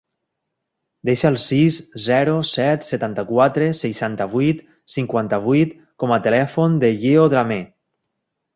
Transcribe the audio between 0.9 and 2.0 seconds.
Desa el sis,